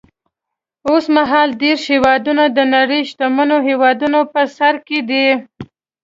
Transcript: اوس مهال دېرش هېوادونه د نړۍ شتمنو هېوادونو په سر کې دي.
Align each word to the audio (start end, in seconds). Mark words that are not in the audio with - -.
اوس 0.89 1.05
مهال 1.15 1.49
دېرش 1.61 1.83
هېوادونه 1.93 2.43
د 2.57 2.59
نړۍ 2.75 3.01
شتمنو 3.09 3.57
هېوادونو 3.69 4.19
په 4.33 4.41
سر 4.57 4.75
کې 4.87 4.99
دي. 5.09 5.27